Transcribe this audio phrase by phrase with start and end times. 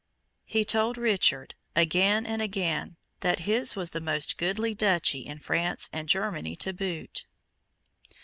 [0.45, 5.91] he told Richard, again and again, that his was the most goodly duchy in France
[5.93, 7.27] and Germany to boot.